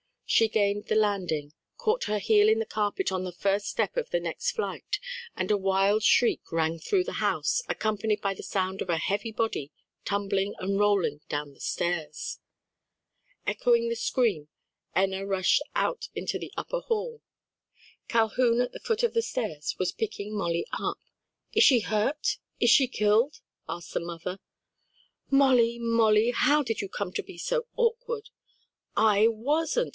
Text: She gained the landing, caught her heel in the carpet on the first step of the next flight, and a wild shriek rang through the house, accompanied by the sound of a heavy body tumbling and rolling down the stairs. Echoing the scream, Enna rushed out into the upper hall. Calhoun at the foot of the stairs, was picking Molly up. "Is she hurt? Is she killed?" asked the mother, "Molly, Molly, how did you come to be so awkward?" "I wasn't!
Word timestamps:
She 0.25 0.47
gained 0.47 0.85
the 0.87 0.95
landing, 0.95 1.53
caught 1.77 2.05
her 2.05 2.17
heel 2.17 2.47
in 2.47 2.57
the 2.59 2.65
carpet 2.65 3.11
on 3.11 3.25
the 3.25 3.33
first 3.33 3.67
step 3.67 3.97
of 3.97 4.09
the 4.09 4.19
next 4.19 4.51
flight, 4.51 4.97
and 5.35 5.51
a 5.51 5.57
wild 5.57 6.03
shriek 6.03 6.41
rang 6.51 6.79
through 6.79 7.03
the 7.03 7.13
house, 7.21 7.61
accompanied 7.67 8.21
by 8.21 8.33
the 8.33 8.41
sound 8.41 8.81
of 8.81 8.89
a 8.89 8.97
heavy 8.97 9.31
body 9.33 9.71
tumbling 10.05 10.55
and 10.57 10.79
rolling 10.79 11.19
down 11.29 11.53
the 11.53 11.59
stairs. 11.59 12.39
Echoing 13.45 13.89
the 13.89 13.95
scream, 13.95 14.47
Enna 14.95 15.25
rushed 15.25 15.61
out 15.75 16.07
into 16.15 16.39
the 16.39 16.51
upper 16.57 16.79
hall. 16.79 17.21
Calhoun 18.07 18.61
at 18.61 18.71
the 18.71 18.79
foot 18.79 19.03
of 19.03 19.13
the 19.13 19.21
stairs, 19.21 19.75
was 19.77 19.91
picking 19.91 20.33
Molly 20.35 20.65
up. 20.79 20.97
"Is 21.53 21.63
she 21.63 21.81
hurt? 21.81 22.37
Is 22.59 22.69
she 22.71 22.87
killed?" 22.87 23.41
asked 23.67 23.93
the 23.93 23.99
mother, 23.99 24.39
"Molly, 25.29 25.77
Molly, 25.77 26.31
how 26.31 26.63
did 26.63 26.79
you 26.81 26.87
come 26.89 27.11
to 27.13 27.21
be 27.21 27.37
so 27.37 27.67
awkward?" 27.75 28.29
"I 28.95 29.27
wasn't! 29.27 29.89